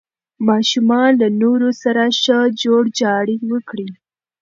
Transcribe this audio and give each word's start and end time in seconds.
ماشومان 0.47 1.09
له 1.21 1.27
نورو 1.41 1.69
سره 1.81 2.03
ښه 2.21 2.39
جوړجاړی 2.63 3.37
وکړي. 3.51 3.87